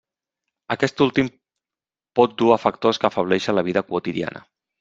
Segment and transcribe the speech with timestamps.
[0.75, 1.29] Aquest últim
[2.21, 4.47] pot dur a factors que afebleixen la vida quotidiana.